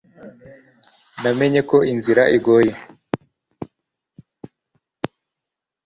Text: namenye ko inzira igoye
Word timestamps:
namenye 1.21 1.61
ko 1.69 1.77
inzira 1.93 2.23
igoye 2.37 2.73